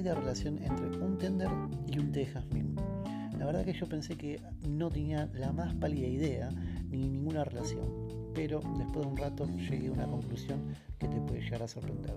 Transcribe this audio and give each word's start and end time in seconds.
de 0.00 0.14
relación 0.14 0.58
entre 0.62 0.86
un 0.98 1.18
tender 1.18 1.50
y 1.86 1.98
un 1.98 2.12
té 2.12 2.24
de? 2.24 2.64
La 3.38 3.44
verdad 3.44 3.64
que 3.64 3.74
yo 3.74 3.86
pensé 3.86 4.16
que 4.16 4.40
no 4.66 4.88
tenía 4.88 5.28
la 5.34 5.52
más 5.52 5.74
pálida 5.74 6.06
idea 6.06 6.50
ni 6.88 7.08
ninguna 7.08 7.44
relación, 7.44 7.84
pero 8.34 8.60
después 8.78 9.04
de 9.04 9.12
un 9.12 9.16
rato 9.16 9.46
llegué 9.56 9.88
a 9.88 9.92
una 9.92 10.06
conclusión 10.06 10.62
que 10.98 11.08
te 11.08 11.20
puede 11.20 11.42
llegar 11.42 11.62
a 11.62 11.68
sorprender. 11.68 12.14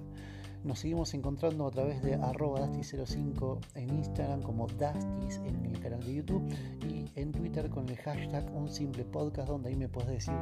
Nos 0.63 0.79
seguimos 0.79 1.13
encontrando 1.13 1.67
a 1.67 1.71
través 1.71 2.01
de 2.01 2.15
arroba 2.15 2.67
Dusty05 2.67 3.59
en 3.75 3.89
Instagram 3.89 4.41
como 4.41 4.67
Dusty 4.67 5.47
en 5.47 5.65
el 5.65 5.79
canal 5.79 6.03
de 6.03 6.15
YouTube 6.15 6.43
y 6.89 7.05
en 7.19 7.31
Twitter 7.31 7.69
con 7.69 7.87
el 7.89 7.97
hashtag 7.97 8.45
Un 8.55 8.69
Simple 8.69 9.03
Podcast 9.03 9.49
donde 9.49 9.69
ahí 9.69 9.75
me 9.75 9.89
puedes 9.89 10.09
decir 10.09 10.33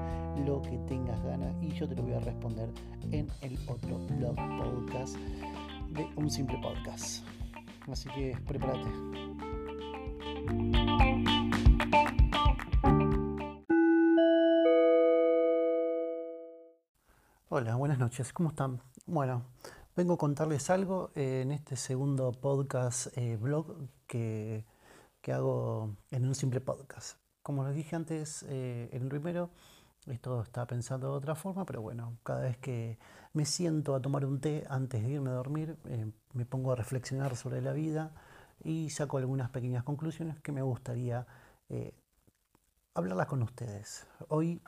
lo 0.46 0.62
que 0.62 0.78
tengas 0.88 1.22
ganas 1.24 1.54
y 1.62 1.70
yo 1.74 1.88
te 1.88 1.96
lo 1.96 2.04
voy 2.04 2.14
a 2.14 2.20
responder 2.20 2.70
en 3.12 3.28
el 3.42 3.58
otro 3.68 4.00
blog 4.18 4.36
podcast 4.36 5.18
de 5.94 6.10
Un 6.16 6.30
Simple 6.30 6.60
Podcast. 6.62 7.26
Así 7.90 8.10
que 8.10 8.38
prepárate. 8.48 8.90
Hola, 17.50 17.76
buenas 17.76 18.00
noches, 18.00 18.34
¿cómo 18.34 18.50
están? 18.50 18.82
Bueno, 19.06 19.46
Vengo 19.96 20.16
a 20.16 20.18
contarles 20.18 20.72
algo 20.72 21.12
eh, 21.14 21.42
en 21.44 21.52
este 21.52 21.76
segundo 21.76 22.32
podcast 22.32 23.16
eh, 23.16 23.38
blog 23.38 23.76
que, 24.08 24.66
hago 25.32 25.96
en 26.10 26.26
un 26.26 26.34
simple 26.34 26.62
podcast. 26.62 27.20
Como 27.44 27.64
les 27.64 27.76
dije 27.76 27.96
antes 27.96 28.44
eh, 28.50 28.90
en 28.92 29.04
el 29.04 29.10
primero, 29.10 29.52
esto 30.08 30.42
está 30.42 30.66
pensado 30.66 31.12
de 31.12 31.18
otra 31.18 31.36
forma, 31.36 31.64
pero 31.64 31.84
bueno, 31.84 32.18
cada 32.24 32.42
vez 32.42 32.58
que 32.58 32.98
me 33.34 33.46
siento 33.46 33.96
a 33.96 34.02
tomar 34.02 34.26
un 34.26 34.40
té 34.40 34.66
antes 34.70 35.04
de 35.04 35.10
irme 35.10 35.32
a 35.32 35.34
dormir, 35.34 35.78
me 36.34 36.46
pongo 36.46 36.72
a 36.72 36.76
reflexionar 36.76 37.36
sobre 37.36 37.62
la 37.62 37.74
vida 37.74 38.12
y 38.64 38.90
saco 38.90 39.18
algunas 39.18 39.50
pequeñas 39.50 39.84
conclusiones 39.84 40.40
que 40.40 40.52
me 40.52 40.62
gustaría 40.62 41.26
hablarlas 42.94 43.28
con 43.28 43.42
ustedes. 43.42 44.06
Hoy, 44.28 44.62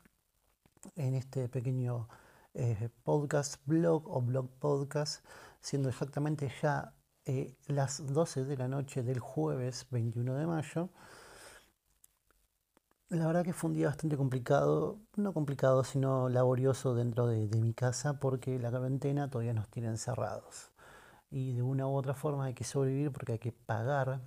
en 0.96 1.14
este 1.14 1.48
pequeño 1.48 2.08
eh, 2.54 2.88
podcast 3.04 3.60
blog 3.66 4.08
o 4.08 4.20
blog 4.20 4.48
podcast, 4.58 5.24
siendo 5.60 5.88
exactamente 5.88 6.50
ya 6.62 6.94
eh, 7.24 7.54
las 7.66 8.06
12 8.12 8.44
de 8.44 8.56
la 8.56 8.68
noche 8.68 9.02
del 9.02 9.20
jueves 9.20 9.86
21 9.90 10.34
de 10.34 10.46
mayo. 10.46 10.88
La 13.08 13.24
verdad 13.28 13.44
que 13.44 13.52
fue 13.52 13.70
un 13.70 13.76
día 13.76 13.86
bastante 13.86 14.16
complicado, 14.16 14.98
no 15.14 15.32
complicado, 15.32 15.84
sino 15.84 16.28
laborioso 16.28 16.92
dentro 16.94 17.28
de, 17.28 17.46
mi 17.56 17.72
casa 17.72 18.18
porque 18.18 18.58
la 18.58 18.70
cuarentena 18.70 19.30
todavía 19.30 19.52
nos 19.54 19.68
tiene 19.68 19.88
encerrados. 19.88 20.72
Y 21.30 21.52
de 21.52 21.62
una 21.62 21.86
u 21.86 21.94
otra 21.94 22.14
forma 22.14 22.46
hay 22.46 22.54
que 22.54 22.64
sobrevivir 22.64 23.12
porque 23.12 23.32
hay 23.32 23.38
que 23.38 23.52
pagar 23.52 24.20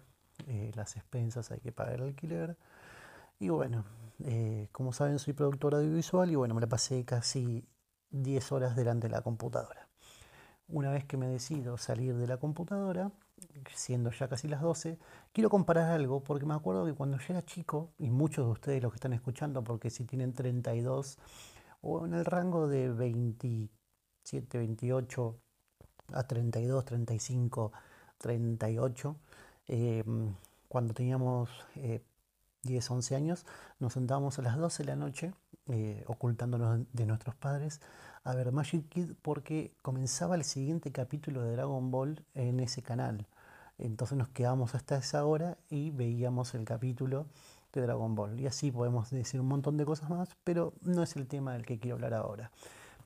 eh, 0.47 0.71
las 0.75 0.95
expensas, 0.95 1.51
hay 1.51 1.59
que 1.59 1.73
pagar 1.73 1.95
el 1.95 2.03
alquiler. 2.03 2.57
Y 3.39 3.49
bueno, 3.49 3.83
como 4.71 4.93
saben 4.93 5.19
soy 5.19 5.33
productor 5.33 5.75
audiovisual 5.75 6.31
y 6.31 6.35
bueno, 6.35 6.55
me 6.55 6.61
la 6.61 6.67
pasé 6.67 7.03
casi 7.03 7.67
10 8.11 8.51
horas 8.53 8.75
delante 8.77 9.07
de 9.07 9.11
la 9.13 9.21
computadora. 9.21 9.89
Una 10.69 10.91
vez 10.91 11.03
que 11.05 11.17
me 11.17 11.27
decido 11.27 11.77
salir 11.77 12.15
de 12.15 12.27
la 12.27 12.37
computadora, 12.37 13.11
siendo 13.73 14.11
ya 14.11 14.27
casi 14.27 14.47
las 14.47 14.61
12, 14.61 14.97
quiero 15.31 15.49
comparar 15.49 15.91
algo 15.91 16.23
porque 16.23 16.45
me 16.45 16.53
acuerdo 16.53 16.85
que 16.85 16.93
cuando 16.93 17.17
yo 17.17 17.25
era 17.29 17.43
chico, 17.43 17.91
y 17.97 18.09
muchos 18.09 18.45
de 18.45 18.51
ustedes 18.51 18.83
los 18.83 18.91
que 18.91 18.97
están 18.97 19.13
escuchando, 19.13 19.63
porque 19.63 19.89
si 19.89 20.05
tienen 20.05 20.33
32 20.33 21.17
o 21.81 22.05
en 22.05 22.13
el 22.13 22.25
rango 22.25 22.67
de 22.67 22.89
27, 22.89 24.57
28 24.57 25.35
a 26.13 26.23
32, 26.23 26.85
35, 26.85 27.71
38, 28.17 29.15
cuando 30.67 30.93
teníamos 30.93 31.49
10, 32.63 32.91
11 32.91 33.15
años, 33.15 33.45
nos 33.79 33.93
sentábamos 33.93 34.37
a 34.39 34.41
las 34.41 34.57
12 34.57 34.83
de 34.83 34.87
la 34.87 34.95
noche 34.95 35.33
eh, 35.67 36.03
ocultándonos 36.07 36.81
de 36.91 37.05
nuestros 37.05 37.35
padres, 37.35 37.79
a 38.23 38.33
ver 38.33 38.51
Magic 38.51 38.89
Kid 38.89 39.11
porque 39.21 39.71
comenzaba 39.81 40.35
el 40.35 40.43
siguiente 40.43 40.91
capítulo 40.91 41.43
de 41.43 41.51
Dragon 41.51 41.91
Ball 41.91 42.25
en 42.33 42.59
ese 42.59 42.81
canal. 42.81 43.27
Entonces 43.77 44.17
nos 44.17 44.27
quedamos 44.29 44.75
hasta 44.75 44.97
esa 44.97 45.25
hora 45.25 45.57
y 45.69 45.91
veíamos 45.91 46.53
el 46.53 46.65
capítulo 46.65 47.27
de 47.71 47.81
Dragon 47.81 48.13
Ball. 48.13 48.39
Y 48.39 48.47
así 48.47 48.71
podemos 48.71 49.09
decir 49.09 49.39
un 49.39 49.47
montón 49.47 49.77
de 49.77 49.85
cosas 49.85 50.09
más, 50.09 50.35
pero 50.43 50.73
no 50.81 51.03
es 51.03 51.15
el 51.15 51.27
tema 51.27 51.53
del 51.53 51.65
que 51.65 51.79
quiero 51.79 51.95
hablar 51.95 52.13
ahora. 52.13 52.51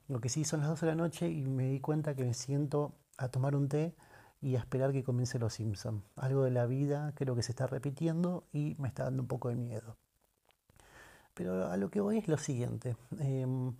Lo 0.07 0.19
que 0.19 0.29
sí 0.29 0.43
son 0.43 0.61
las 0.61 0.69
12 0.69 0.85
de 0.85 0.91
la 0.93 0.95
noche 0.95 1.29
y 1.29 1.43
me 1.43 1.67
di 1.67 1.79
cuenta 1.79 2.15
que 2.15 2.23
me 2.23 2.33
siento 2.33 2.93
a 3.17 3.29
tomar 3.29 3.55
un 3.55 3.69
té 3.69 3.93
y 4.43 4.57
a 4.57 4.59
esperar 4.59 4.91
que 4.91 5.03
comience 5.03 5.39
Los 5.39 5.53
Simpson. 5.53 6.03
Algo 6.17 6.43
de 6.43 6.51
la 6.51 6.65
vida 6.65 7.13
creo 7.15 7.33
que 7.33 7.43
se 7.43 7.53
está 7.53 7.65
repitiendo 7.65 8.43
y 8.51 8.75
me 8.77 8.89
está 8.89 9.05
dando 9.05 9.23
un 9.23 9.27
poco 9.27 9.47
de 9.47 9.55
miedo. 9.55 9.95
Pero 11.33 11.67
a 11.71 11.77
lo 11.77 11.89
que 11.89 12.01
voy 12.01 12.17
es 12.17 12.27
lo 12.27 12.37
siguiente. 12.37 12.97
Em, 13.19 13.73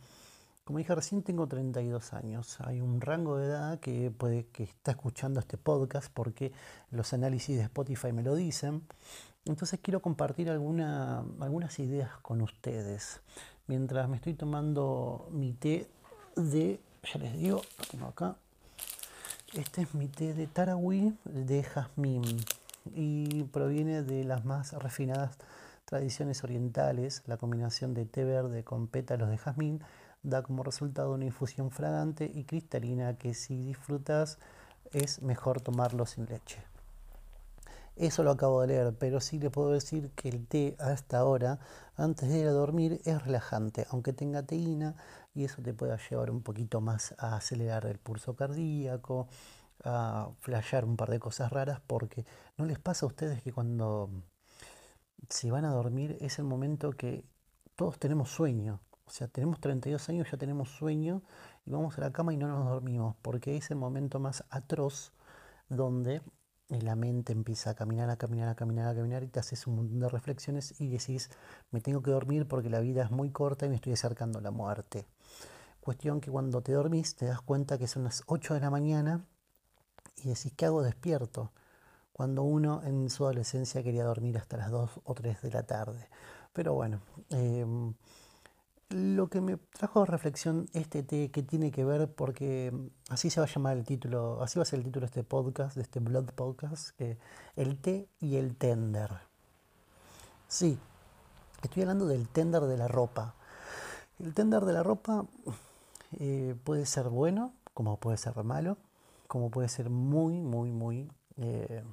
como 0.64 0.80
dije 0.80 0.96
recién, 0.96 1.22
tengo 1.22 1.48
32 1.48 2.14
años. 2.14 2.62
Hay 2.62 2.80
un 2.80 3.02
rango 3.02 3.38
de 3.38 3.48
edad 3.48 3.80
que, 3.82 4.10
puede, 4.10 4.48
que 4.48 4.64
está 4.64 4.92
escuchando 4.92 5.42
este 5.42 5.58
podcast 5.58 6.10
porque 6.14 6.54
los 6.92 7.12
análisis 7.12 7.58
de 7.58 7.64
Spotify 7.64 8.14
me 8.14 8.24
lo 8.24 8.34
dicen. 8.34 8.84
Entonces 9.44 9.82
quiero 9.84 10.02
compartir 10.02 10.50
alguna, 10.50 11.26
algunas 11.42 11.78
ideas 11.80 12.10
con 12.22 12.42
ustedes. 12.42 13.22
Mientras 13.68 14.08
me 14.08 14.16
estoy 14.16 14.34
tomando 14.34 15.28
mi 15.30 15.52
té 15.52 15.90
de, 16.38 16.80
ya 17.04 17.20
les 17.20 17.34
digo, 17.34 17.62
tengo 17.92 18.08
acá. 18.08 18.38
Este 19.54 19.84
es 19.84 19.94
mi 19.94 20.08
té 20.08 20.34
de 20.34 20.48
Tarahui 20.48 21.16
de 21.26 21.62
jazmín 21.62 22.24
y 22.96 23.44
proviene 23.44 24.02
de 24.02 24.24
las 24.24 24.46
más 24.46 24.74
refinadas 24.74 25.38
tradiciones 25.86 26.44
orientales, 26.44 27.22
la 27.28 27.38
combinación 27.38 27.94
de 27.94 28.06
té 28.06 28.24
verde 28.24 28.64
con 28.64 28.88
pétalos 28.88 29.30
de 29.30 29.38
jazmín 29.38 29.80
da 30.24 30.42
como 30.42 30.64
resultado 30.64 31.14
una 31.14 31.26
infusión 31.26 31.70
fragante 31.70 32.32
y 32.34 32.46
cristalina 32.46 33.16
que 33.20 33.36
si 33.36 33.64
disfrutas 33.64 34.40
es 34.92 35.22
mejor 35.22 35.62
tomarlo 35.62 36.08
sin 36.08 36.26
leche. 36.26 36.58
Eso 37.96 38.24
lo 38.24 38.32
acabo 38.32 38.62
de 38.62 38.70
leer, 38.70 38.96
pero 38.98 39.22
sí 39.22 39.38
le 39.38 39.52
puedo 39.52 39.70
decir 39.70 40.10
que 40.16 40.30
el 40.30 40.48
té 40.48 40.76
hasta 40.80 41.20
ahora, 41.20 41.60
antes 41.96 42.28
de 42.28 42.40
ir 42.40 42.48
a 42.48 42.52
dormir, 42.52 43.02
es 43.06 43.24
relajante, 43.24 43.86
aunque 43.92 44.14
tenga 44.14 44.42
teína, 44.42 44.96
y 45.34 45.46
eso 45.46 45.62
te 45.62 45.74
puede 45.74 45.98
llevar 46.10 46.32
un 46.32 46.42
poquito 46.42 46.82
más 46.82 47.16
a 47.18 47.36
acelerar 47.36 47.86
el 47.86 48.00
pulso 48.00 48.36
cardíaco, 48.36 49.28
a 49.84 50.30
flashear 50.40 50.86
un 50.86 50.98
par 50.98 51.10
de 51.10 51.20
cosas 51.20 51.52
raras, 51.52 51.82
porque 51.86 52.26
no 52.58 52.66
les 52.66 52.80
pasa 52.80 53.06
a 53.06 53.08
ustedes 53.08 53.42
que 53.42 53.52
cuando 53.52 54.10
si 55.30 55.50
van 55.50 55.66
a 55.66 55.72
dormir 55.72 56.18
es 56.22 56.40
el 56.40 56.46
momento 56.46 56.92
que 56.92 57.26
todos 57.76 57.98
tenemos 58.00 58.30
sueño. 58.30 58.82
O 59.06 59.12
sea, 59.12 59.28
tenemos 59.28 59.60
32 59.60 60.10
años, 60.10 60.32
ya 60.32 60.38
tenemos 60.38 60.70
sueño 60.70 61.22
y 61.66 61.72
vamos 61.72 61.98
a 61.98 62.02
la 62.02 62.12
cama 62.12 62.34
y 62.34 62.38
no 62.38 62.48
nos 62.48 62.66
dormimos, 62.66 63.16
porque 63.22 63.58
es 63.58 63.70
el 63.72 63.78
momento 63.78 64.20
más 64.20 64.44
atroz 64.50 65.14
donde 65.70 66.22
la 66.70 66.96
mente 66.96 67.34
empieza 67.34 67.72
a 67.72 67.76
caminar, 67.76 68.10
a 68.10 68.18
caminar, 68.18 68.48
a 68.50 68.56
caminar, 68.56 68.88
a 68.88 68.96
caminar 68.96 69.24
y 69.24 69.28
te 69.28 69.40
haces 69.40 69.68
un 69.68 69.76
montón 69.76 70.00
de 70.00 70.10
reflexiones 70.10 70.80
y 70.80 70.88
decís, 70.88 71.30
me 71.72 71.82
tengo 71.82 72.02
que 72.02 72.12
dormir 72.12 72.48
porque 72.48 72.70
la 72.70 72.80
vida 72.80 73.04
es 73.04 73.12
muy 73.12 73.32
corta 73.32 73.66
y 73.66 73.70
me 73.70 73.76
estoy 73.76 73.94
acercando 73.94 74.40
a 74.40 74.42
la 74.42 74.52
muerte. 74.52 75.06
Cuestión 75.84 76.22
que 76.22 76.32
cuando 76.32 76.62
te 76.62 76.72
dormís 76.72 77.16
te 77.16 77.26
das 77.26 77.42
cuenta 77.42 77.78
que 77.78 77.88
son 77.88 78.06
las 78.06 78.24
8 78.28 78.54
de 78.54 78.60
la 78.62 78.70
mañana 78.70 79.26
y 80.18 80.30
decís, 80.30 80.54
¿qué 80.56 80.66
hago 80.66 80.82
despierto? 80.82 81.52
cuando 82.14 82.44
uno 82.44 82.82
en 82.86 83.10
su 83.10 83.26
adolescencia 83.26 83.84
quería 83.84 84.06
dormir 84.06 84.38
hasta 84.38 84.56
las 84.56 84.72
2 84.72 85.02
o 85.04 85.14
3 85.14 85.42
de 85.42 85.52
la 85.52 85.64
tarde. 85.64 86.08
Pero 86.54 86.74
bueno, 86.74 87.02
em, 87.32 87.94
lo 88.90 89.28
que 89.28 89.42
me 89.42 89.58
trajo 89.58 90.04
a 90.04 90.06
reflexión 90.06 90.68
este 90.74 91.02
té 91.02 91.32
que 91.32 91.42
tiene 91.42 91.72
que 91.72 91.84
ver, 91.84 92.14
porque 92.14 92.72
así 93.10 93.32
se 93.32 93.42
va 93.42 93.48
a 93.48 93.50
llamar 93.50 93.78
el 93.78 93.84
título, 93.84 94.42
así 94.44 94.60
va 94.60 94.64
a 94.64 94.66
ser 94.66 94.80
el 94.80 94.86
título 94.86 95.02
de 95.02 95.08
este 95.08 95.24
podcast, 95.24 95.76
de 95.76 95.82
este 95.82 96.00
Blood 96.00 96.32
Podcast, 96.36 96.92
que 96.98 97.18
el 97.56 97.80
té 97.80 98.08
y 98.20 98.36
el 98.36 98.56
tender. 98.56 99.10
Sí, 100.48 100.78
estoy 101.64 101.82
hablando 101.82 102.06
del 102.06 102.28
tender 102.30 102.64
de 102.64 102.78
la 102.78 102.88
ropa. 102.88 103.34
El 104.20 104.36
tender 104.36 104.66
de 104.66 104.74
la 104.74 104.84
ropa 104.84 105.26
eh, 106.20 106.56
puede 106.64 106.86
ser 106.86 107.10
bueno, 107.10 107.54
como 107.74 108.00
puede 108.00 108.18
ser 108.18 108.44
malo, 108.44 108.78
como 109.28 109.50
puede 109.52 109.70
ser 109.70 109.90
muy, 109.90 110.42
muy, 110.42 110.72
muy 110.72 111.12
eh, 111.38 111.84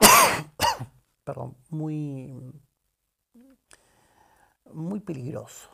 perdón, 1.24 1.56
muy, 1.70 2.34
muy 4.72 5.00
peligroso. 5.00 5.70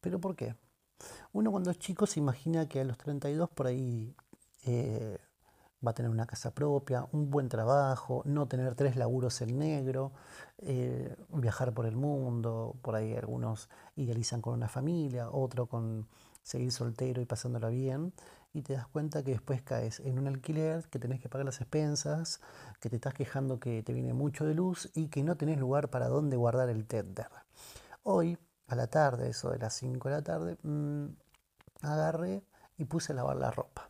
¿Pero 0.00 0.20
por 0.20 0.36
qué? 0.36 0.56
Uno 1.32 1.50
cuando 1.50 1.70
es 1.70 1.78
chico 1.78 2.06
se 2.06 2.20
imagina 2.20 2.68
que 2.68 2.80
a 2.80 2.84
los 2.84 2.98
32 2.98 3.50
por 3.50 3.66
ahí 3.66 4.14
eh, 4.64 5.18
va 5.84 5.92
a 5.92 5.94
tener 5.94 6.10
una 6.10 6.26
casa 6.26 6.52
propia, 6.52 7.06
un 7.12 7.30
buen 7.30 7.48
trabajo, 7.48 8.22
no 8.26 8.46
tener 8.48 8.74
tres 8.74 8.96
laburos 8.96 9.40
en 9.40 9.58
negro, 9.58 10.12
eh, 10.58 11.16
viajar 11.30 11.72
por 11.72 11.86
el 11.86 11.96
mundo, 11.96 12.76
por 12.82 12.94
ahí 12.94 13.14
algunos 13.14 13.68
idealizan 13.96 14.42
con 14.42 14.54
una 14.54 14.68
familia, 14.68 15.30
otro 15.30 15.66
con 15.66 16.06
seguir 16.42 16.72
soltero 16.72 17.22
y 17.22 17.26
pasándola 17.26 17.68
bien, 17.68 18.12
y 18.52 18.62
te 18.62 18.74
das 18.74 18.86
cuenta 18.88 19.22
que 19.22 19.32
después 19.32 19.62
caes 19.62 20.00
en 20.00 20.18
un 20.18 20.26
alquiler, 20.26 20.88
que 20.88 20.98
tenés 20.98 21.20
que 21.20 21.28
pagar 21.28 21.46
las 21.46 21.60
expensas, 21.60 22.40
que 22.80 22.90
te 22.90 22.96
estás 22.96 23.14
quejando 23.14 23.60
que 23.60 23.82
te 23.82 23.92
viene 23.92 24.12
mucho 24.12 24.44
de 24.44 24.54
luz 24.54 24.90
y 24.94 25.08
que 25.08 25.22
no 25.22 25.36
tenés 25.36 25.58
lugar 25.58 25.88
para 25.88 26.08
dónde 26.08 26.36
guardar 26.36 26.68
el 26.68 26.86
tender. 26.86 27.28
Hoy, 28.02 28.38
a 28.66 28.74
la 28.74 28.88
tarde, 28.88 29.30
eso 29.30 29.50
de 29.50 29.58
las 29.58 29.74
5 29.74 30.08
de 30.08 30.14
la 30.16 30.22
tarde, 30.22 30.58
mm, 30.62 31.06
agarré 31.82 32.44
y 32.78 32.84
puse 32.84 33.12
a 33.12 33.16
lavar 33.16 33.36
la 33.36 33.50
ropa. 33.50 33.89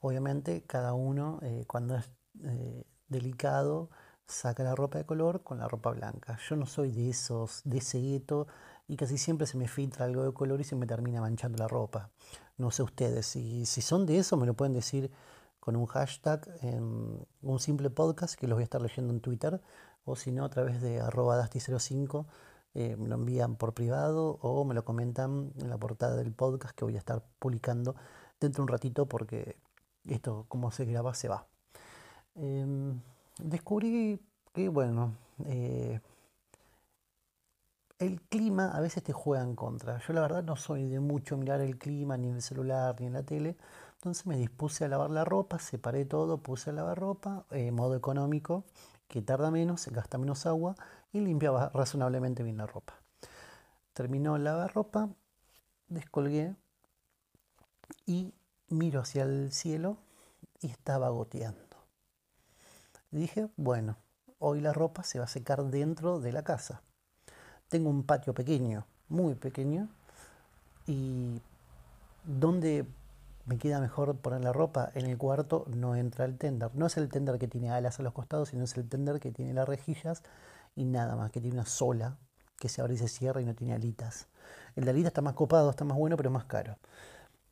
Obviamente 0.00 0.62
cada 0.62 0.94
uno 0.94 1.38
eh, 1.42 1.64
cuando 1.66 1.96
es 1.96 2.10
eh, 2.44 2.84
delicado 3.08 3.90
saca 4.26 4.62
la 4.62 4.74
ropa 4.74 4.98
de 4.98 5.06
color 5.06 5.42
con 5.42 5.58
la 5.58 5.68
ropa 5.68 5.90
blanca. 5.90 6.38
Yo 6.48 6.56
no 6.56 6.66
soy 6.66 6.92
de 6.92 7.10
esos, 7.10 7.62
de 7.64 7.78
ese 7.78 8.00
gueto 8.00 8.46
y 8.86 8.96
casi 8.96 9.18
siempre 9.18 9.46
se 9.46 9.56
me 9.56 9.68
filtra 9.68 10.04
algo 10.04 10.22
de 10.22 10.32
color 10.32 10.60
y 10.60 10.64
se 10.64 10.76
me 10.76 10.86
termina 10.86 11.20
manchando 11.20 11.58
la 11.58 11.68
ropa. 11.68 12.10
No 12.58 12.70
sé 12.70 12.82
ustedes, 12.82 13.26
si, 13.26 13.66
si 13.66 13.80
son 13.80 14.06
de 14.06 14.18
eso 14.18 14.36
me 14.36 14.46
lo 14.46 14.54
pueden 14.54 14.74
decir 14.74 15.10
con 15.60 15.76
un 15.76 15.86
hashtag 15.86 16.48
en 16.62 17.26
un 17.42 17.58
simple 17.58 17.90
podcast 17.90 18.38
que 18.38 18.46
los 18.46 18.56
voy 18.56 18.62
a 18.62 18.64
estar 18.64 18.82
leyendo 18.82 19.12
en 19.12 19.20
Twitter 19.20 19.60
o 20.04 20.16
si 20.16 20.32
no 20.32 20.44
a 20.44 20.50
través 20.50 20.80
de 20.80 21.00
arroba 21.00 21.42
dasti05 21.42 22.26
eh, 22.74 22.96
me 22.96 23.08
lo 23.08 23.16
envían 23.16 23.56
por 23.56 23.74
privado 23.74 24.38
o 24.40 24.64
me 24.64 24.74
lo 24.74 24.84
comentan 24.84 25.52
en 25.58 25.68
la 25.70 25.78
portada 25.78 26.16
del 26.16 26.32
podcast 26.32 26.74
que 26.76 26.84
voy 26.84 26.96
a 26.96 26.98
estar 26.98 27.24
publicando 27.38 27.96
dentro 28.40 28.62
de 28.62 28.64
un 28.64 28.68
ratito 28.68 29.06
porque 29.06 29.56
esto 30.14 30.46
como 30.48 30.70
se 30.70 30.84
graba 30.84 31.14
se 31.14 31.28
va. 31.28 31.46
Em, 32.34 33.00
descubrí 33.38 34.20
que, 34.52 34.68
bueno, 34.68 35.14
eh, 35.46 36.00
el 37.98 38.20
clima 38.22 38.70
a 38.70 38.80
veces 38.80 39.02
te 39.02 39.12
juega 39.12 39.42
en 39.42 39.56
contra. 39.56 39.98
Yo 39.98 40.12
la 40.12 40.20
verdad 40.20 40.44
no 40.44 40.56
soy 40.56 40.86
de 40.88 41.00
mucho 41.00 41.36
mirar 41.36 41.60
el 41.60 41.78
clima 41.78 42.16
ni 42.16 42.28
en 42.28 42.36
el 42.36 42.42
celular 42.42 42.96
ni 43.00 43.06
en 43.06 43.14
la 43.14 43.22
tele. 43.24 43.56
Entonces 43.94 44.26
me 44.26 44.36
dispuse 44.36 44.84
a 44.84 44.88
lavar 44.88 45.10
la 45.10 45.24
ropa, 45.24 45.58
separé 45.58 46.04
todo, 46.04 46.38
puse 46.38 46.70
a 46.70 46.72
lavar 46.72 46.98
ropa, 46.98 47.44
eh, 47.50 47.72
modo 47.72 47.96
económico, 47.96 48.64
que 49.08 49.22
tarda 49.22 49.50
menos, 49.50 49.88
gasta 49.88 50.18
menos 50.18 50.46
agua 50.46 50.76
y 51.12 51.20
limpiaba 51.20 51.70
razonablemente 51.74 52.44
bien 52.44 52.58
la 52.58 52.66
ropa. 52.66 52.94
Terminó 53.94 54.38
lavar 54.38 54.72
ropa, 54.72 55.08
descolgué 55.88 56.54
y 58.06 58.32
miro 58.68 59.00
hacia 59.00 59.22
el 59.24 59.52
cielo 59.52 59.96
y 60.60 60.70
estaba 60.70 61.08
goteando. 61.10 61.58
dije, 63.10 63.48
bueno, 63.56 63.96
hoy 64.38 64.60
la 64.60 64.72
ropa 64.72 65.02
se 65.02 65.18
va 65.18 65.24
a 65.24 65.28
secar 65.28 65.64
dentro 65.64 66.20
de 66.20 66.32
la 66.32 66.42
casa. 66.42 66.82
Tengo 67.68 67.90
un 67.90 68.04
patio 68.04 68.34
pequeño, 68.34 68.86
muy 69.08 69.34
pequeño, 69.34 69.88
y 70.86 71.40
donde 72.24 72.86
me 73.46 73.58
queda 73.58 73.80
mejor 73.80 74.16
poner 74.16 74.42
la 74.42 74.52
ropa 74.52 74.90
en 74.94 75.06
el 75.06 75.16
cuarto 75.16 75.64
no 75.68 75.96
entra 75.96 76.24
el 76.26 76.36
tender. 76.36 76.70
No 76.74 76.86
es 76.86 76.96
el 76.96 77.08
tender 77.08 77.38
que 77.38 77.48
tiene 77.48 77.70
alas 77.70 77.98
a 77.98 78.02
los 78.02 78.12
costados, 78.12 78.50
sino 78.50 78.64
es 78.64 78.76
el 78.76 78.88
tender 78.88 79.20
que 79.20 79.32
tiene 79.32 79.54
las 79.54 79.68
rejillas 79.68 80.22
y 80.76 80.84
nada 80.84 81.16
más, 81.16 81.30
que 81.30 81.40
tiene 81.40 81.56
una 81.56 81.66
sola 81.66 82.18
que 82.58 82.68
se 82.68 82.80
abre 82.80 82.94
y 82.94 82.98
se 82.98 83.08
cierra 83.08 83.40
y 83.40 83.44
no 83.44 83.54
tiene 83.54 83.74
alitas. 83.74 84.26
El 84.76 84.84
de 84.84 84.90
alitas 84.90 85.10
está 85.10 85.22
más 85.22 85.34
copado, 85.34 85.70
está 85.70 85.84
más 85.84 85.96
bueno, 85.96 86.16
pero 86.16 86.30
más 86.30 86.44
caro. 86.44 86.76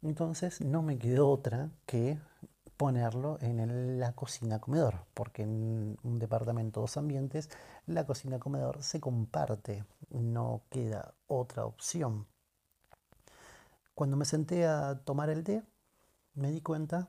Entonces 0.06 0.61
no 0.61 0.82
me 0.82 0.99
quedó 0.99 1.29
otra 1.29 1.69
que 1.85 2.20
ponerlo 2.76 3.38
en 3.41 3.99
la 3.99 4.12
cocina 4.12 4.61
comedor, 4.61 5.05
porque 5.14 5.43
en 5.43 5.99
un 6.05 6.19
departamento 6.20 6.81
dos 6.81 6.97
ambientes 6.97 7.50
la 7.87 8.06
cocina 8.06 8.38
comedor 8.38 8.85
se 8.85 9.00
comparte, 9.00 9.85
no 10.11 10.62
queda 10.70 11.14
otra 11.26 11.67
opción. 11.67 12.29
Cuando 13.97 14.17
me 14.17 14.26
senté 14.26 14.64
a 14.64 14.94
tomar 14.94 15.29
el 15.29 15.43
té, 15.43 15.64
me 16.35 16.53
di 16.53 16.61
cuenta 16.61 17.08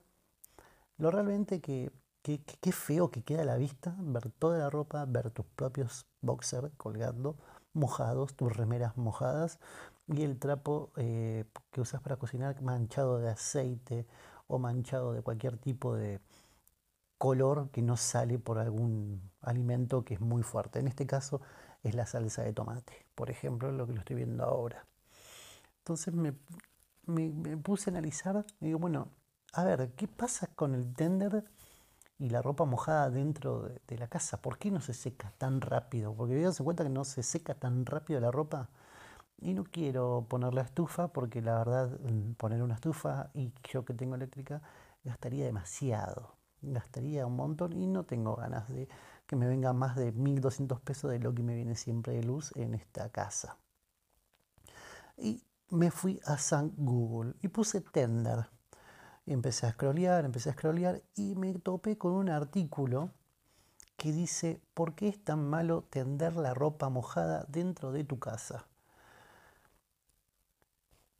lo 0.98 1.12
realmente 1.12 1.62
que 1.62 1.92
qué 2.24 2.72
feo 2.72 3.12
que 3.12 3.24
queda 3.24 3.44
a 3.44 3.46
la 3.46 3.58
vista 3.58 3.96
ver 4.00 4.32
toda 4.32 4.58
la 4.58 4.72
ropa, 4.72 5.06
ver 5.06 5.30
tus 5.30 5.46
propios 5.46 6.08
boxers 6.22 6.72
colgando 6.78 7.38
mojados, 7.74 8.36
tus 8.36 8.58
remeras 8.58 8.98
mojadas 8.98 9.60
y 10.08 10.24
el 10.24 10.40
trapo 10.40 10.92
eh, 10.96 11.46
que 11.72 11.82
usas 11.82 12.02
para 12.02 12.16
cocinar 12.16 12.62
manchado 12.62 13.20
de 13.20 13.30
aceite 13.30 14.08
o 14.48 14.58
manchado 14.58 15.14
de 15.14 15.22
cualquier 15.22 15.58
tipo 15.58 15.96
de 15.96 16.22
color 17.18 17.70
que 17.72 17.82
no 17.82 17.98
sale 17.98 18.40
por 18.40 18.60
algún 18.60 19.22
alimento 19.42 20.06
que 20.06 20.14
es 20.14 20.22
muy 20.22 20.44
fuerte. 20.44 20.80
En 20.80 20.88
este 20.88 21.06
caso 21.06 21.42
es 21.84 21.96
la 21.96 22.06
salsa 22.06 22.44
de 22.44 22.54
tomate, 22.54 23.06
por 23.16 23.30
ejemplo, 23.30 23.72
lo 23.72 23.86
que 23.88 23.94
lo 23.94 24.00
estoy 24.00 24.16
viendo 24.16 24.44
ahora. 24.44 24.86
Entonces 25.80 26.14
me, 26.14 26.34
puse 27.58 27.90
a 27.90 27.94
analizar 27.94 28.46
y 28.62 28.68
digo, 28.68 28.80
bueno, 28.80 29.10
a 29.54 29.64
ver, 29.64 29.92
¿qué 29.96 30.08
pasa 30.08 30.48
con 30.56 30.76
el 30.76 30.94
tender 30.94 31.46
y 32.20 32.30
la 32.30 32.42
ropa 32.42 32.66
mojada 32.66 33.10
dentro 33.10 33.64
de, 33.64 33.82
de 33.88 33.98
la 33.98 34.08
casa? 34.08 34.42
¿Por 34.42 34.58
qué 34.58 34.72
no 34.72 34.82
se 34.82 34.94
seca 34.94 35.34
tan 35.38 35.62
rápido? 35.62 36.14
Porque 36.14 36.52
se 36.52 36.64
cuenta 36.64 36.84
que 36.84 36.90
no 36.90 37.04
se 37.04 37.24
seca 37.24 37.56
tan 37.56 37.86
rápido 37.86 38.20
la 38.20 38.32
ropa 38.32 38.70
y 39.40 39.54
no 39.54 39.64
quiero 39.64 40.26
poner 40.28 40.54
la 40.54 40.62
estufa 40.62 41.10
porque 41.10 41.42
la 41.42 41.58
verdad 41.60 42.00
mm, 42.00 42.34
poner 42.34 42.64
una 42.64 42.76
estufa 42.76 43.30
y 43.34 43.54
yo 43.72 43.86
que 43.86 43.94
tengo 43.94 44.16
eléctrica 44.16 44.62
gastaría 45.04 45.46
demasiado. 45.46 46.36
Gastaría 46.62 47.26
un 47.26 47.36
montón 47.36 47.74
y 47.74 47.86
no 47.86 48.04
tengo 48.04 48.36
ganas 48.36 48.68
de 48.70 48.90
que 49.28 49.36
me 49.36 49.48
venga 49.48 49.74
más 49.74 49.96
de 49.96 50.12
1200 50.12 50.80
pesos 50.82 51.12
de 51.12 51.20
lo 51.20 51.34
que 51.36 51.44
me 51.44 51.56
viene 51.56 51.76
siempre 51.76 52.14
de 52.14 52.24
luz 52.24 52.52
en 52.56 52.74
esta 52.74 53.10
casa. 53.10 53.58
Y 55.18 55.44
me 55.70 55.92
fui 55.92 56.20
a 56.26 56.38
San 56.38 56.74
Google 56.78 57.36
y 57.42 57.50
puse 57.50 57.82
tender. 57.82 58.50
Y 59.26 59.34
empecé 59.34 59.68
a 59.68 59.74
scrollear, 59.74 60.26
empecé 60.26 60.50
a 60.50 60.54
scrollear 60.54 61.02
y 61.16 61.36
me 61.36 61.54
topé 61.56 61.98
con 61.98 62.14
un 62.14 62.30
artículo 62.30 63.12
que 63.98 64.12
dice 64.12 64.62
¿por 64.74 64.96
qué 64.96 65.10
es 65.10 65.24
tan 65.24 65.48
malo 65.48 65.84
tender 65.90 66.38
la 66.38 66.54
ropa 66.54 66.90
mojada 66.90 67.46
dentro 67.50 67.92
de 67.92 68.04
tu 68.04 68.20
casa? 68.20 68.66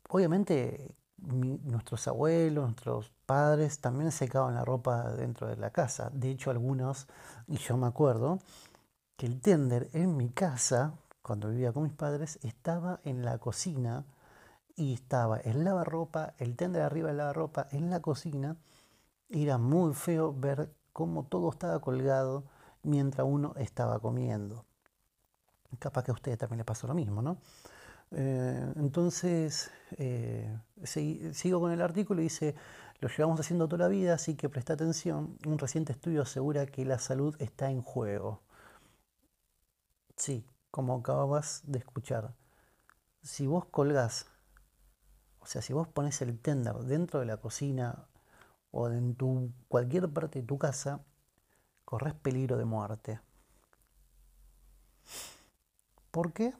Obviamente 0.10 0.96
nuestros 1.18 2.08
abuelos, 2.08 2.66
nuestros 2.66 3.12
padres 3.26 3.80
también 3.80 4.12
secaban 4.12 4.56
la 4.56 4.64
ropa 4.64 5.12
dentro 5.12 5.48
de 5.48 5.58
la 5.58 5.72
casa. 5.72 6.10
De 6.14 6.30
hecho, 6.30 6.52
algunos, 6.52 7.08
y 7.48 7.58
yo 7.58 7.78
me 7.78 7.88
acuerdo, 7.88 8.40
que 9.16 9.26
el 9.26 9.42
tender 9.42 9.90
en 9.94 10.16
mi 10.16 10.30
casa, 10.30 10.94
cuando 11.22 11.50
vivía 11.50 11.74
con 11.74 11.84
mis 11.84 11.94
padres, 11.94 12.40
estaba 12.44 13.00
en 13.04 13.26
la 13.26 13.40
cocina 13.40 14.06
y 14.76 14.94
estaba 14.94 15.38
el 15.40 15.64
lavarropa, 15.64 16.36
el 16.38 16.56
tender 16.56 16.84
arriba 16.84 17.08
del 17.08 17.18
lavarropa 17.18 17.68
en 17.72 17.90
la 17.90 18.00
cocina. 18.00 18.58
Era 19.30 19.58
muy 19.58 19.94
feo 19.94 20.34
ver 20.34 20.72
cómo 20.94 21.26
todo 21.26 21.50
estaba 21.50 21.80
colgado 21.80 22.44
mientras 22.84 23.28
uno 23.28 23.54
estaba 23.58 24.00
comiendo. 24.00 24.66
Capaz 25.80 26.04
que 26.04 26.12
a 26.12 26.14
ustedes 26.14 26.38
también 26.38 26.60
les 26.60 26.66
pasó 26.66 26.88
lo 26.88 26.94
mismo, 26.94 27.22
¿no? 27.22 27.38
Eh, 28.12 28.74
entonces, 28.78 29.72
eh, 29.98 30.58
sigo 31.34 31.60
con 31.60 31.72
el 31.72 31.82
artículo 31.82 32.22
y 32.22 32.26
dice, 32.26 32.56
lo 33.00 33.10
llevamos 33.10 33.40
haciendo 33.40 33.68
toda 33.68 33.86
la 33.86 33.90
vida, 33.90 34.14
así 34.16 34.36
que 34.36 34.50
presta 34.50 34.74
atención. 34.74 35.38
Un 35.46 35.58
reciente 35.60 35.94
estudio 35.94 36.22
asegura 36.24 36.66
que 36.66 36.86
la 36.86 37.00
salud 37.00 37.36
está 37.40 37.70
en 37.70 37.82
juego. 37.82 38.42
Sí, 40.16 40.46
como 40.72 40.96
acabas 40.96 41.62
de 41.66 41.80
escuchar. 41.80 42.34
Si 43.22 43.48
vos 43.48 43.66
colgás, 43.66 44.28
o 45.40 45.46
sea, 45.46 45.62
si 45.62 45.74
vos 45.74 45.88
pones 45.88 46.22
el 46.22 46.40
tender 46.40 46.76
dentro 46.80 47.20
de 47.20 47.26
la 47.26 47.38
cocina 47.38 48.08
o 48.72 48.90
en 48.90 49.16
tu, 49.16 49.52
cualquier 49.68 50.10
parte 50.10 50.42
de 50.42 50.46
tu 50.48 50.58
casa, 50.58 51.02
corres 51.86 52.14
peligro 52.16 52.58
de 52.58 52.66
muerte. 52.66 53.22
¿Por 56.12 56.34
qué? 56.34 56.54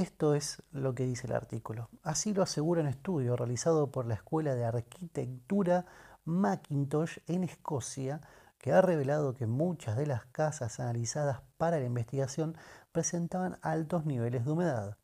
Esto 0.00 0.34
es 0.34 0.62
lo 0.72 0.94
que 0.94 1.04
dice 1.04 1.26
el 1.26 1.34
artículo. 1.34 1.90
Así 2.02 2.32
lo 2.32 2.42
asegura 2.42 2.80
un 2.80 2.86
estudio 2.86 3.36
realizado 3.36 3.90
por 3.90 4.06
la 4.06 4.14
Escuela 4.14 4.54
de 4.54 4.64
Arquitectura 4.64 5.84
Macintosh 6.24 7.18
en 7.26 7.44
Escocia, 7.44 8.22
que 8.56 8.72
ha 8.72 8.80
revelado 8.80 9.34
que 9.34 9.46
muchas 9.46 9.98
de 9.98 10.06
las 10.06 10.24
casas 10.24 10.80
analizadas 10.80 11.42
para 11.58 11.78
la 11.78 11.84
investigación 11.84 12.56
presentaban 12.92 13.58
altos 13.60 14.06
niveles 14.06 14.46
de 14.46 14.52
humedad. 14.52 14.96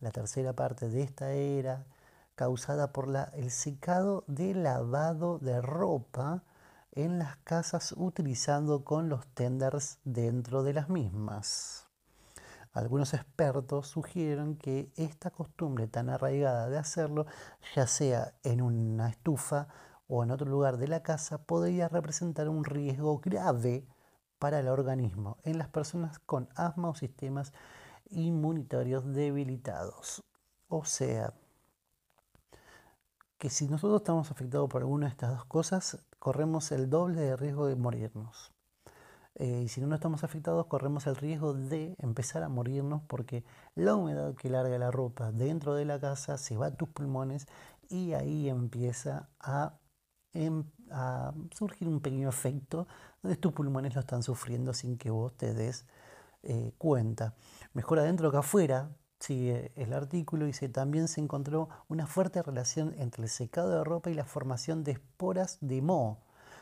La 0.00 0.12
tercera 0.12 0.54
parte 0.54 0.88
de 0.88 1.02
esta 1.02 1.32
era 1.32 1.84
causada 2.34 2.90
por 2.90 3.14
el 3.34 3.50
secado 3.50 4.24
de 4.28 4.54
lavado 4.54 5.38
de 5.40 5.60
ropa 5.60 6.42
en 6.92 7.18
las 7.18 7.36
casas 7.44 7.92
utilizando 7.94 8.82
con 8.82 9.10
los 9.10 9.26
tenders 9.26 9.98
dentro 10.04 10.62
de 10.62 10.72
las 10.72 10.88
mismas. 10.88 11.87
Algunos 12.72 13.14
expertos 13.14 13.88
sugieren 13.88 14.56
que 14.56 14.92
esta 14.96 15.30
costumbre 15.30 15.86
tan 15.86 16.10
arraigada 16.10 16.68
de 16.68 16.78
hacerlo, 16.78 17.26
ya 17.74 17.86
sea 17.86 18.34
en 18.44 18.62
una 18.62 19.08
estufa 19.08 19.68
o 20.06 20.22
en 20.22 20.30
otro 20.30 20.48
lugar 20.48 20.76
de 20.76 20.88
la 20.88 21.02
casa, 21.02 21.38
podría 21.44 21.88
representar 21.88 22.48
un 22.48 22.64
riesgo 22.64 23.18
grave 23.18 23.86
para 24.38 24.60
el 24.60 24.68
organismo 24.68 25.38
en 25.44 25.58
las 25.58 25.68
personas 25.68 26.18
con 26.20 26.48
asma 26.54 26.90
o 26.90 26.94
sistemas 26.94 27.52
inmunitarios 28.10 29.12
debilitados. 29.12 30.24
O 30.68 30.84
sea, 30.84 31.34
que 33.38 33.50
si 33.50 33.68
nosotros 33.68 34.00
estamos 34.00 34.30
afectados 34.30 34.68
por 34.68 34.82
alguna 34.82 35.06
de 35.06 35.12
estas 35.12 35.30
dos 35.30 35.44
cosas, 35.44 36.04
corremos 36.18 36.72
el 36.72 36.90
doble 36.90 37.20
de 37.20 37.36
riesgo 37.36 37.66
de 37.66 37.76
morirnos. 37.76 38.52
Eh, 39.38 39.62
y 39.64 39.68
si 39.68 39.80
no 39.80 39.94
estamos 39.94 40.24
afectados, 40.24 40.66
corremos 40.66 41.06
el 41.06 41.14
riesgo 41.14 41.54
de 41.54 41.94
empezar 41.98 42.42
a 42.42 42.48
morirnos 42.48 43.02
porque 43.06 43.44
la 43.76 43.94
humedad 43.94 44.34
que 44.34 44.50
larga 44.50 44.76
la 44.78 44.90
ropa 44.90 45.30
dentro 45.30 45.74
de 45.74 45.84
la 45.84 46.00
casa 46.00 46.38
se 46.38 46.56
va 46.56 46.66
a 46.66 46.70
tus 46.76 46.88
pulmones 46.88 47.46
y 47.88 48.14
ahí 48.14 48.48
empieza 48.48 49.28
a, 49.38 49.78
em, 50.32 50.64
a 50.90 51.32
surgir 51.56 51.86
un 51.86 52.00
pequeño 52.00 52.28
efecto 52.28 52.88
donde 53.22 53.36
tus 53.36 53.52
pulmones 53.52 53.94
lo 53.94 54.00
están 54.00 54.24
sufriendo 54.24 54.74
sin 54.74 54.98
que 54.98 55.10
vos 55.10 55.36
te 55.36 55.54
des 55.54 55.86
eh, 56.42 56.72
cuenta. 56.76 57.34
Mejor 57.74 58.00
adentro 58.00 58.32
que 58.32 58.38
afuera, 58.38 58.90
sigue 59.20 59.72
el 59.76 59.92
artículo, 59.92 60.46
dice, 60.46 60.68
también 60.68 61.08
se 61.08 61.20
encontró 61.20 61.68
una 61.88 62.06
fuerte 62.06 62.42
relación 62.42 62.94
entre 62.98 63.24
el 63.24 63.28
secado 63.28 63.70
de 63.70 63.84
ropa 63.84 64.10
y 64.10 64.14
la 64.14 64.24
formación 64.24 64.84
de 64.84 64.92
esporas 64.92 65.58
de 65.60 65.80
moho 65.82 66.18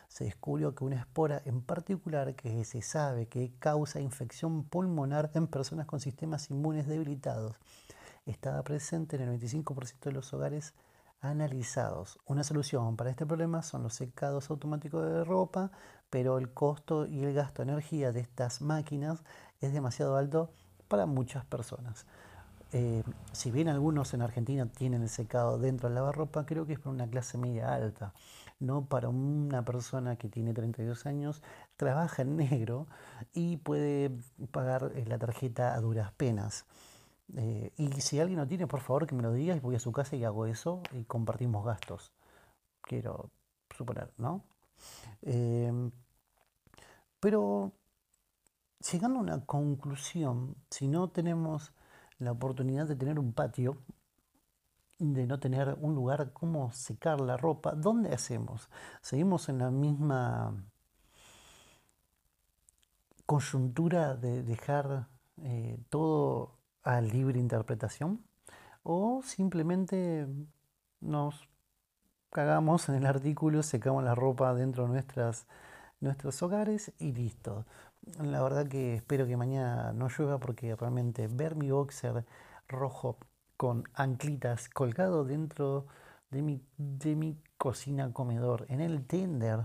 se 0.08 0.24
descubrió 0.24 0.74
que 0.74 0.84
una 0.84 1.00
espora 1.00 1.42
en 1.44 1.60
particular 1.62 2.34
que 2.34 2.64
se 2.64 2.82
sabe 2.82 3.26
que 3.26 3.52
causa 3.58 4.00
infección 4.00 4.64
pulmonar 4.64 5.30
en 5.34 5.46
personas 5.46 5.86
con 5.86 6.00
sistemas 6.00 6.50
inmunes 6.50 6.86
debilitados 6.86 7.56
estaba 8.26 8.62
presente 8.62 9.16
en 9.16 9.22
el 9.22 9.40
25% 9.40 10.00
de 10.00 10.12
los 10.12 10.32
hogares 10.34 10.74
analizados. 11.20 12.18
Una 12.26 12.44
solución 12.44 12.96
para 12.96 13.10
este 13.10 13.26
problema 13.26 13.62
son 13.62 13.82
los 13.82 13.94
secados 13.94 14.50
automáticos 14.50 15.04
de 15.04 15.24
ropa, 15.24 15.70
pero 16.10 16.38
el 16.38 16.50
costo 16.50 17.06
y 17.06 17.24
el 17.24 17.34
gasto 17.34 17.64
de 17.64 17.70
energía 17.70 18.12
de 18.12 18.20
estas 18.20 18.60
máquinas 18.60 19.22
es 19.60 19.72
demasiado 19.72 20.16
alto 20.16 20.50
para 20.88 21.06
muchas 21.06 21.44
personas. 21.44 22.06
Eh, 22.72 23.02
si 23.32 23.50
bien 23.50 23.68
algunos 23.68 24.12
en 24.12 24.22
Argentina 24.22 24.66
tienen 24.66 25.02
el 25.02 25.08
secado 25.08 25.58
dentro 25.58 25.88
del 25.88 25.94
lavarropa, 25.94 26.46
creo 26.46 26.66
que 26.66 26.74
es 26.74 26.78
para 26.78 26.90
una 26.90 27.08
clase 27.08 27.38
media 27.38 27.72
alta 27.72 28.12
no 28.58 28.86
para 28.86 29.08
una 29.08 29.64
persona 29.64 30.16
que 30.16 30.28
tiene 30.28 30.54
32 30.54 31.06
años, 31.06 31.42
trabaja 31.76 32.22
en 32.22 32.36
negro 32.36 32.86
y 33.32 33.58
puede 33.58 34.10
pagar 34.50 34.92
eh, 34.94 35.04
la 35.06 35.18
tarjeta 35.18 35.74
a 35.74 35.80
duras 35.80 36.12
penas. 36.12 36.66
Eh, 37.36 37.72
y 37.76 37.90
si 38.00 38.20
alguien 38.20 38.38
no 38.38 38.46
tiene, 38.46 38.66
por 38.66 38.80
favor 38.80 39.06
que 39.06 39.14
me 39.14 39.22
lo 39.22 39.32
diga 39.32 39.56
y 39.56 39.60
voy 39.60 39.76
a 39.76 39.80
su 39.80 39.92
casa 39.92 40.16
y 40.16 40.24
hago 40.24 40.46
eso 40.46 40.82
y 40.92 41.04
compartimos 41.04 41.64
gastos. 41.64 42.12
Quiero 42.82 43.30
suponer, 43.76 44.12
¿no? 44.18 44.44
Em, 45.22 45.90
pero 47.20 47.72
llegando 48.92 49.18
a 49.18 49.22
una 49.22 49.44
conclusión, 49.44 50.54
si 50.70 50.86
no 50.88 51.08
tenemos 51.08 51.72
la 52.18 52.32
oportunidad 52.32 52.86
de 52.86 52.96
tener 52.96 53.18
un 53.18 53.32
patio, 53.32 53.78
de 54.98 55.26
no 55.26 55.38
tener 55.38 55.76
un 55.80 55.94
lugar 55.94 56.32
como 56.32 56.72
secar 56.72 57.20
la 57.20 57.36
ropa, 57.36 57.72
¿dónde 57.72 58.14
hacemos? 58.14 58.68
¿Seguimos 59.02 59.48
en 59.48 59.58
la 59.58 59.70
misma 59.70 60.54
coyuntura 63.26 64.14
de 64.14 64.42
dejar 64.42 65.08
eh, 65.42 65.78
todo 65.90 66.58
a 66.82 67.00
libre 67.00 67.38
interpretación? 67.38 68.24
¿O 68.82 69.20
simplemente 69.22 70.26
nos 71.00 71.48
cagamos 72.30 72.88
en 72.88 72.96
el 72.96 73.06
artículo, 73.06 73.62
secamos 73.62 74.04
la 74.04 74.14
ropa 74.14 74.54
dentro 74.54 74.84
de 74.84 74.90
nuestras, 74.90 75.46
nuestros 76.00 76.42
hogares 76.42 76.92
y 76.98 77.12
listo? 77.12 77.66
La 78.22 78.42
verdad 78.42 78.68
que 78.68 78.94
espero 78.94 79.26
que 79.26 79.36
mañana 79.36 79.92
no 79.92 80.08
llueva 80.08 80.38
porque 80.38 80.76
realmente 80.76 81.26
ver 81.26 81.56
mi 81.56 81.70
boxer 81.70 82.24
rojo 82.68 83.18
con 83.56 83.84
anclitas 83.94 84.68
colgado 84.68 85.24
dentro 85.24 85.86
de 86.30 86.42
mi, 86.42 86.62
de 86.76 87.16
mi 87.16 87.38
cocina 87.58 88.12
comedor, 88.12 88.66
en 88.68 88.80
el 88.80 89.06
tender, 89.06 89.60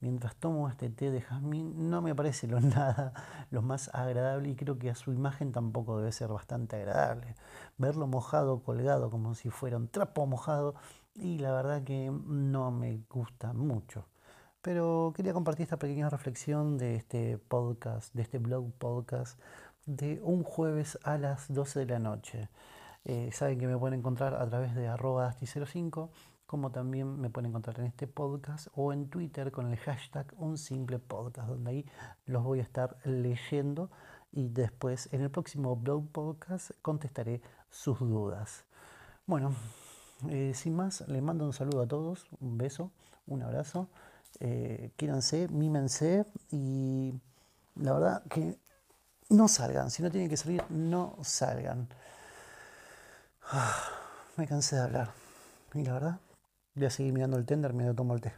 mientras 0.00 0.36
tomo 0.36 0.68
este 0.68 0.90
té 0.90 1.10
de 1.10 1.20
jazmín, 1.20 1.90
no 1.90 2.02
me 2.02 2.14
parece 2.14 2.46
lo 2.46 2.60
nada 2.60 3.12
lo 3.50 3.62
más 3.62 3.90
agradable 3.94 4.50
y 4.50 4.56
creo 4.56 4.78
que 4.78 4.90
a 4.90 4.94
su 4.94 5.12
imagen 5.12 5.52
tampoco 5.52 5.98
debe 5.98 6.12
ser 6.12 6.28
bastante 6.28 6.76
agradable. 6.76 7.34
Verlo 7.78 8.06
mojado, 8.06 8.62
colgado, 8.62 9.10
como 9.10 9.34
si 9.34 9.50
fuera 9.50 9.76
un 9.76 9.88
trapo 9.88 10.26
mojado, 10.26 10.74
y 11.14 11.38
la 11.38 11.52
verdad 11.52 11.82
que 11.84 12.10
no 12.10 12.70
me 12.70 13.02
gusta 13.08 13.52
mucho. 13.52 14.06
Pero 14.62 15.12
quería 15.16 15.32
compartir 15.32 15.64
esta 15.64 15.78
pequeña 15.78 16.10
reflexión 16.10 16.76
de 16.78 16.96
este 16.96 17.38
podcast, 17.38 18.14
de 18.14 18.22
este 18.22 18.38
blog 18.38 18.72
podcast, 18.72 19.38
de 19.86 20.20
un 20.22 20.44
jueves 20.44 20.98
a 21.02 21.18
las 21.18 21.52
12 21.52 21.80
de 21.80 21.86
la 21.86 21.98
noche. 21.98 22.48
Eh, 23.04 23.30
saben 23.32 23.58
que 23.58 23.66
me 23.66 23.78
pueden 23.78 23.98
encontrar 23.98 24.34
a 24.34 24.48
través 24.48 24.74
de 24.74 24.86
arroba 24.88 25.34
05 25.40 26.10
como 26.50 26.72
también 26.72 27.20
me 27.20 27.30
pueden 27.30 27.50
encontrar 27.50 27.78
en 27.78 27.86
este 27.86 28.08
podcast 28.08 28.66
o 28.74 28.92
en 28.92 29.08
Twitter 29.08 29.52
con 29.52 29.70
el 29.70 29.78
hashtag 29.78 30.34
un 30.36 30.58
simple 30.58 30.98
podcast, 30.98 31.48
donde 31.48 31.70
ahí 31.70 31.86
los 32.26 32.42
voy 32.42 32.58
a 32.58 32.62
estar 32.62 32.96
leyendo 33.04 33.88
y 34.32 34.48
después 34.48 35.08
en 35.12 35.20
el 35.20 35.30
próximo 35.30 35.76
blog 35.76 36.08
podcast 36.10 36.72
contestaré 36.82 37.40
sus 37.70 38.00
dudas. 38.00 38.64
Bueno, 39.26 39.54
eh, 40.28 40.50
sin 40.56 40.74
más, 40.74 41.06
les 41.06 41.22
mando 41.22 41.44
un 41.44 41.52
saludo 41.52 41.82
a 41.82 41.86
todos, 41.86 42.26
un 42.40 42.58
beso, 42.58 42.90
un 43.28 43.44
abrazo, 43.44 43.88
eh, 44.40 44.90
quírense, 44.96 45.46
mímense 45.50 46.26
y 46.50 47.14
la 47.76 47.92
verdad 47.92 48.24
que 48.24 48.58
no 49.28 49.46
salgan, 49.46 49.92
si 49.92 50.02
no 50.02 50.10
tienen 50.10 50.28
que 50.28 50.36
salir, 50.36 50.64
no 50.68 51.16
salgan. 51.22 51.88
Ah, 53.52 53.74
me 54.36 54.46
cansé 54.46 54.76
de 54.76 54.82
hablar. 54.82 55.10
Y 55.74 55.82
la 55.82 55.94
verdad, 55.94 56.20
voy 56.76 56.86
a 56.86 56.90
seguir 56.90 57.12
mirando 57.12 57.36
el 57.36 57.46
tender 57.46 57.72
mientras 57.72 57.96
tomo 57.96 58.14
el 58.14 58.20
té. 58.20 58.32